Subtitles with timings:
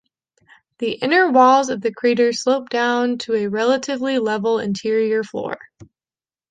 [0.79, 5.59] The inner walls of the crater slope down to a relatively level interior floor.